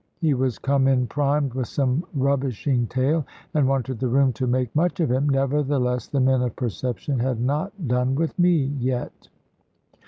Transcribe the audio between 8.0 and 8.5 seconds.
with